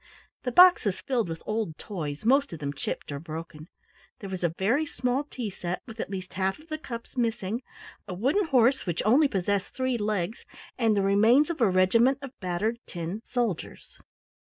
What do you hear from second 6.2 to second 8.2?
half of the cups missing, a